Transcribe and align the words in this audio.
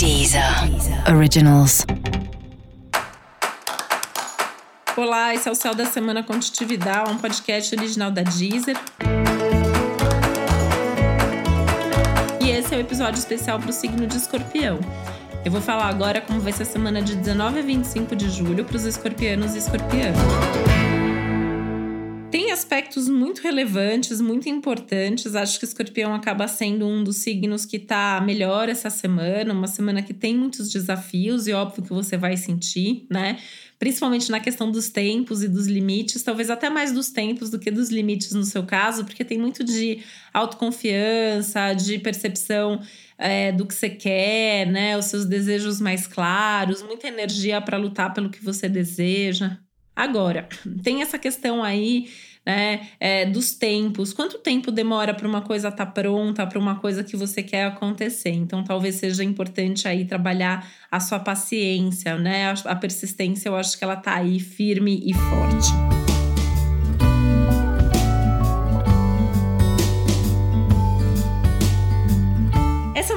Deezer 0.00 0.42
Originals. 1.14 1.84
Olá, 4.96 5.34
esse 5.34 5.46
é 5.46 5.52
o 5.52 5.54
Céu 5.54 5.74
da 5.74 5.84
Semana 5.84 6.22
Contitividade, 6.22 7.12
um 7.12 7.18
podcast 7.18 7.76
original 7.76 8.10
da 8.10 8.22
Deezer. 8.22 8.78
E 12.40 12.48
esse 12.48 12.74
é 12.74 12.78
o 12.78 12.80
episódio 12.80 13.18
especial 13.18 13.58
para 13.58 13.68
o 13.68 13.72
signo 13.74 14.06
de 14.06 14.16
escorpião. 14.16 14.80
Eu 15.44 15.52
vou 15.52 15.60
falar 15.60 15.88
agora 15.88 16.22
como 16.22 16.40
vai 16.40 16.54
ser 16.54 16.62
a 16.62 16.66
semana 16.66 17.02
de 17.02 17.14
19 17.16 17.58
a 17.58 17.62
25 17.62 18.16
de 18.16 18.30
julho 18.30 18.64
para 18.64 18.76
os 18.76 18.86
escorpianos 18.86 19.54
e 19.54 19.58
escorpianas 19.58 20.16
aspectos 22.70 23.08
muito 23.08 23.40
relevantes, 23.40 24.20
muito 24.20 24.48
importantes. 24.48 25.34
Acho 25.34 25.58
que 25.58 25.64
o 25.64 25.66
escorpião 25.66 26.14
acaba 26.14 26.46
sendo 26.46 26.86
um 26.86 27.02
dos 27.02 27.16
signos 27.16 27.66
que 27.66 27.78
está 27.78 28.20
melhor 28.24 28.68
essa 28.68 28.88
semana, 28.88 29.52
uma 29.52 29.66
semana 29.66 30.00
que 30.02 30.14
tem 30.14 30.36
muitos 30.36 30.70
desafios, 30.70 31.48
e 31.48 31.52
óbvio 31.52 31.82
que 31.82 31.92
você 31.92 32.16
vai 32.16 32.36
sentir, 32.36 33.06
né? 33.10 33.40
Principalmente 33.76 34.30
na 34.30 34.38
questão 34.38 34.70
dos 34.70 34.88
tempos 34.88 35.42
e 35.42 35.48
dos 35.48 35.66
limites, 35.66 36.22
talvez 36.22 36.48
até 36.48 36.70
mais 36.70 36.92
dos 36.92 37.10
tempos 37.10 37.50
do 37.50 37.58
que 37.58 37.72
dos 37.72 37.90
limites 37.90 38.32
no 38.34 38.44
seu 38.44 38.62
caso, 38.62 39.04
porque 39.04 39.24
tem 39.24 39.36
muito 39.36 39.64
de 39.64 40.04
autoconfiança, 40.32 41.74
de 41.74 41.98
percepção 41.98 42.80
é, 43.18 43.50
do 43.50 43.66
que 43.66 43.74
você 43.74 43.90
quer, 43.90 44.68
né? 44.68 44.96
Os 44.96 45.06
seus 45.06 45.24
desejos 45.24 45.80
mais 45.80 46.06
claros, 46.06 46.84
muita 46.84 47.08
energia 47.08 47.60
para 47.60 47.76
lutar 47.76 48.14
pelo 48.14 48.30
que 48.30 48.44
você 48.44 48.68
deseja. 48.68 49.58
Agora, 49.96 50.48
tem 50.84 51.02
essa 51.02 51.18
questão 51.18 51.64
aí 51.64 52.08
né, 52.44 52.88
é, 52.98 53.26
dos 53.26 53.54
tempos. 53.54 54.12
Quanto 54.12 54.38
tempo 54.38 54.70
demora 54.70 55.14
para 55.14 55.28
uma 55.28 55.42
coisa 55.42 55.68
estar 55.68 55.86
tá 55.86 55.92
pronta, 55.92 56.46
para 56.46 56.58
uma 56.58 56.76
coisa 56.76 57.04
que 57.04 57.16
você 57.16 57.42
quer 57.42 57.66
acontecer? 57.66 58.30
Então, 58.30 58.64
talvez 58.64 58.96
seja 58.96 59.22
importante 59.22 59.86
aí 59.86 60.04
trabalhar 60.04 60.68
a 60.90 61.00
sua 61.00 61.18
paciência, 61.18 62.16
né? 62.16 62.52
A, 62.64 62.76
persistência, 62.76 63.48
eu 63.48 63.56
acho 63.56 63.78
que 63.78 63.84
ela 63.84 63.96
tá 63.96 64.14
aí 64.14 64.40
firme 64.40 65.02
e 65.04 65.12
forte. 65.12 65.99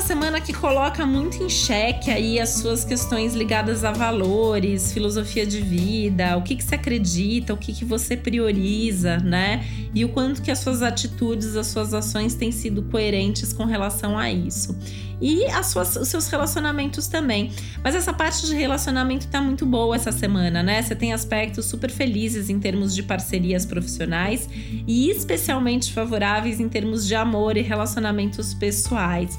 Semana 0.00 0.40
que 0.40 0.52
coloca 0.52 1.04
muito 1.04 1.42
em 1.42 1.48
xeque 1.48 2.10
aí 2.10 2.40
as 2.40 2.50
suas 2.50 2.84
questões 2.84 3.34
ligadas 3.34 3.84
a 3.84 3.92
valores, 3.92 4.92
filosofia 4.92 5.46
de 5.46 5.60
vida, 5.60 6.36
o 6.36 6.42
que, 6.42 6.56
que 6.56 6.64
você 6.64 6.74
acredita, 6.74 7.54
o 7.54 7.56
que, 7.56 7.72
que 7.72 7.84
você 7.84 8.16
prioriza, 8.16 9.18
né? 9.18 9.64
E 9.96 10.04
o 10.04 10.10
quanto 10.10 10.42
que 10.42 10.50
as 10.50 10.58
suas 10.58 10.82
atitudes, 10.82 11.56
as 11.56 11.68
suas 11.68 11.94
ações 11.94 12.34
têm 12.34 12.52
sido 12.52 12.82
coerentes 12.82 13.50
com 13.54 13.64
relação 13.64 14.18
a 14.18 14.30
isso. 14.30 14.76
E 15.22 15.46
as 15.46 15.68
suas, 15.68 15.96
os 15.96 16.08
seus 16.08 16.28
relacionamentos 16.28 17.06
também. 17.06 17.50
Mas 17.82 17.94
essa 17.94 18.12
parte 18.12 18.46
de 18.46 18.54
relacionamento 18.54 19.26
tá 19.28 19.40
muito 19.40 19.64
boa 19.64 19.96
essa 19.96 20.12
semana, 20.12 20.62
né? 20.62 20.82
Você 20.82 20.94
tem 20.94 21.14
aspectos 21.14 21.64
super 21.64 21.90
felizes 21.90 22.50
em 22.50 22.60
termos 22.60 22.94
de 22.94 23.02
parcerias 23.02 23.64
profissionais 23.64 24.46
e 24.86 25.08
especialmente 25.08 25.90
favoráveis 25.90 26.60
em 26.60 26.68
termos 26.68 27.06
de 27.06 27.14
amor 27.14 27.56
e 27.56 27.62
relacionamentos 27.62 28.52
pessoais 28.52 29.38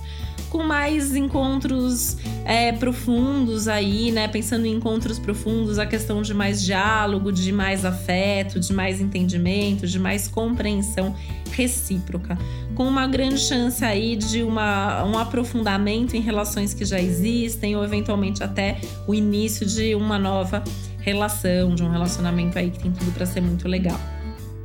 com 0.49 0.63
mais 0.63 1.15
encontros 1.15 2.17
é, 2.45 2.71
profundos 2.71 3.67
aí, 3.67 4.11
né? 4.11 4.27
Pensando 4.27 4.65
em 4.65 4.75
encontros 4.75 5.19
profundos, 5.19 5.77
a 5.77 5.85
questão 5.85 6.21
de 6.21 6.33
mais 6.33 6.63
diálogo, 6.63 7.31
de 7.31 7.51
mais 7.51 7.83
afeto, 7.83 8.59
de 8.59 8.73
mais 8.73 9.01
entendimento, 9.01 9.85
de 9.85 9.99
mais 9.99 10.27
compreensão 10.47 11.15
recíproca, 11.51 12.37
com 12.75 12.87
uma 12.87 13.07
grande 13.07 13.39
chance 13.39 13.83
aí 13.83 14.15
de 14.15 14.43
uma, 14.43 15.03
um 15.03 15.17
aprofundamento 15.17 16.15
em 16.15 16.21
relações 16.21 16.73
que 16.73 16.85
já 16.85 16.99
existem 16.99 17.75
ou 17.75 17.83
eventualmente 17.83 18.43
até 18.43 18.79
o 19.05 19.13
início 19.13 19.65
de 19.65 19.95
uma 19.95 20.17
nova 20.17 20.63
relação, 20.99 21.73
de 21.73 21.83
um 21.83 21.89
relacionamento 21.89 22.57
aí 22.57 22.69
que 22.69 22.79
tem 22.79 22.91
tudo 22.91 23.11
para 23.11 23.25
ser 23.25 23.41
muito 23.41 23.67
legal. 23.67 23.99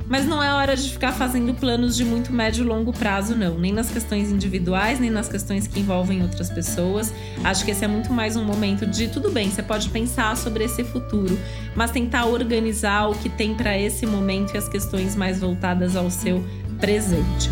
Mas 0.07 0.25
não 0.25 0.43
é 0.43 0.53
hora 0.53 0.75
de 0.75 0.89
ficar 0.91 1.11
fazendo 1.13 1.53
planos 1.53 1.95
de 1.95 2.03
muito 2.03 2.31
médio 2.31 2.63
e 2.63 2.67
longo 2.67 2.91
prazo, 2.91 3.35
não. 3.35 3.57
Nem 3.57 3.71
nas 3.71 3.89
questões 3.89 4.31
individuais, 4.31 4.99
nem 4.99 5.09
nas 5.09 5.29
questões 5.29 5.65
que 5.65 5.79
envolvem 5.79 6.21
outras 6.21 6.49
pessoas. 6.49 7.13
Acho 7.43 7.63
que 7.63 7.71
esse 7.71 7.83
é 7.85 7.87
muito 7.87 8.11
mais 8.11 8.35
um 8.35 8.43
momento 8.43 8.85
de 8.85 9.07
tudo 9.07 9.31
bem, 9.31 9.49
você 9.49 9.63
pode 9.63 9.89
pensar 9.89 10.35
sobre 10.37 10.65
esse 10.65 10.83
futuro, 10.83 11.37
mas 11.75 11.91
tentar 11.91 12.25
organizar 12.25 13.09
o 13.09 13.15
que 13.15 13.29
tem 13.29 13.55
para 13.55 13.77
esse 13.77 14.05
momento 14.05 14.53
e 14.53 14.57
as 14.57 14.67
questões 14.67 15.15
mais 15.15 15.39
voltadas 15.39 15.95
ao 15.95 16.09
seu 16.09 16.43
presente. 16.79 17.49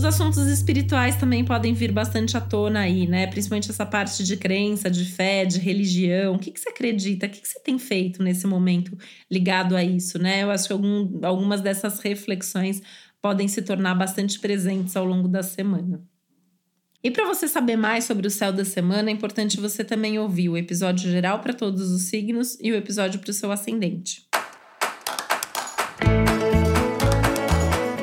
Os 0.00 0.04
assuntos 0.06 0.46
espirituais 0.46 1.16
também 1.16 1.44
podem 1.44 1.74
vir 1.74 1.92
bastante 1.92 2.34
à 2.34 2.40
tona 2.40 2.80
aí, 2.80 3.06
né? 3.06 3.26
Principalmente 3.26 3.70
essa 3.70 3.84
parte 3.84 4.24
de 4.24 4.34
crença, 4.34 4.88
de 4.88 5.04
fé, 5.04 5.44
de 5.44 5.58
religião. 5.58 6.36
O 6.36 6.38
que, 6.38 6.50
que 6.50 6.58
você 6.58 6.70
acredita? 6.70 7.26
O 7.26 7.28
que, 7.28 7.38
que 7.38 7.46
você 7.46 7.60
tem 7.60 7.78
feito 7.78 8.22
nesse 8.22 8.46
momento 8.46 8.96
ligado 9.30 9.76
a 9.76 9.84
isso, 9.84 10.18
né? 10.18 10.42
Eu 10.42 10.50
acho 10.50 10.68
que 10.68 10.72
algum, 10.72 11.20
algumas 11.22 11.60
dessas 11.60 12.00
reflexões 12.00 12.80
podem 13.20 13.46
se 13.46 13.60
tornar 13.60 13.94
bastante 13.94 14.40
presentes 14.40 14.96
ao 14.96 15.04
longo 15.04 15.28
da 15.28 15.42
semana. 15.42 16.02
E 17.04 17.10
para 17.10 17.26
você 17.26 17.46
saber 17.46 17.76
mais 17.76 18.04
sobre 18.04 18.26
o 18.26 18.30
céu 18.30 18.54
da 18.54 18.64
semana, 18.64 19.10
é 19.10 19.12
importante 19.12 19.60
você 19.60 19.84
também 19.84 20.18
ouvir 20.18 20.48
o 20.48 20.56
episódio 20.56 21.10
geral 21.10 21.40
para 21.40 21.52
todos 21.52 21.90
os 21.90 22.04
signos 22.04 22.56
e 22.58 22.72
o 22.72 22.74
episódio 22.74 23.20
para 23.20 23.30
o 23.30 23.34
seu 23.34 23.52
ascendente. 23.52 24.29